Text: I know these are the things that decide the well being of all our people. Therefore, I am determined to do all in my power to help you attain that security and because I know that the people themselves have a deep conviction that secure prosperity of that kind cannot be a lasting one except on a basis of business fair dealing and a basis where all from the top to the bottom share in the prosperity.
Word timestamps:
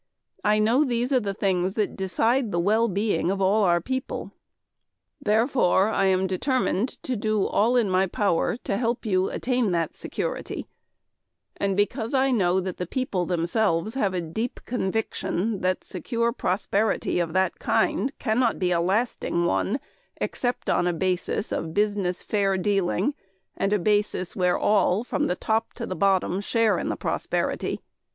I 0.43 0.57
know 0.57 0.83
these 0.83 1.11
are 1.11 1.19
the 1.19 1.35
things 1.35 1.75
that 1.75 1.95
decide 1.95 2.51
the 2.51 2.59
well 2.59 2.87
being 2.87 3.29
of 3.29 3.39
all 3.39 3.63
our 3.65 3.79
people. 3.79 4.31
Therefore, 5.21 5.89
I 5.89 6.05
am 6.05 6.25
determined 6.25 6.87
to 7.03 7.15
do 7.15 7.45
all 7.45 7.75
in 7.75 7.87
my 7.87 8.07
power 8.07 8.57
to 8.63 8.77
help 8.77 9.05
you 9.05 9.29
attain 9.29 9.69
that 9.73 9.95
security 9.95 10.65
and 11.57 11.77
because 11.77 12.15
I 12.15 12.31
know 12.31 12.59
that 12.61 12.77
the 12.77 12.87
people 12.87 13.27
themselves 13.27 13.93
have 13.93 14.15
a 14.15 14.21
deep 14.21 14.61
conviction 14.65 15.59
that 15.61 15.83
secure 15.83 16.31
prosperity 16.33 17.19
of 17.19 17.33
that 17.33 17.59
kind 17.59 18.11
cannot 18.17 18.57
be 18.57 18.71
a 18.71 18.81
lasting 18.81 19.45
one 19.45 19.79
except 20.17 20.67
on 20.67 20.87
a 20.87 20.93
basis 20.93 21.51
of 21.51 21.75
business 21.75 22.23
fair 22.23 22.57
dealing 22.57 23.13
and 23.55 23.71
a 23.71 23.77
basis 23.77 24.35
where 24.35 24.57
all 24.57 25.03
from 25.03 25.25
the 25.25 25.35
top 25.35 25.73
to 25.73 25.85
the 25.85 25.95
bottom 25.95 26.41
share 26.41 26.79
in 26.79 26.89
the 26.89 26.97
prosperity. 26.97 27.81